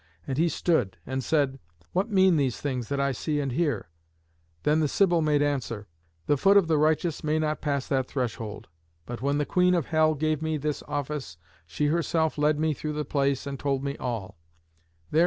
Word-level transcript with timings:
And 0.25 0.39
he 0.39 0.49
stood, 0.49 0.97
and 1.05 1.23
said, 1.23 1.59
"What 1.93 2.09
mean 2.09 2.35
these 2.35 2.59
things 2.59 2.87
that 2.89 2.99
I 2.99 3.11
see 3.11 3.39
and 3.39 3.51
hear?" 3.51 3.87
Then 4.63 4.79
the 4.79 4.87
Sibyl 4.87 5.21
made 5.21 5.43
answer: 5.43 5.87
"The 6.25 6.37
foot 6.37 6.57
of 6.57 6.67
the 6.67 6.79
righteous 6.79 7.23
may 7.23 7.37
not 7.37 7.61
pass 7.61 7.87
that 7.89 8.07
threshold. 8.07 8.67
But 9.05 9.21
when 9.21 9.37
the 9.37 9.45
Queen 9.45 9.75
of 9.75 9.85
hell 9.85 10.15
gave 10.15 10.41
me 10.41 10.57
this 10.57 10.81
office 10.87 11.37
she 11.67 11.85
herself 11.85 12.39
led 12.39 12.57
me 12.57 12.73
through 12.73 12.93
the 12.93 13.05
place 13.05 13.45
and 13.45 13.59
told 13.59 13.83
me 13.83 13.95
all. 13.97 14.39